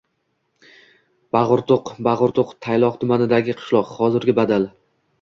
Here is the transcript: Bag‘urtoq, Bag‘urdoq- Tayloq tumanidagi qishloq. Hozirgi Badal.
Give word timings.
Bag‘urtoq, 1.37 1.93
Bag‘urdoq- 2.09 2.57
Tayloq 2.67 3.01
tumanidagi 3.05 3.57
qishloq. 3.63 3.97
Hozirgi 4.03 4.41
Badal. 4.43 4.71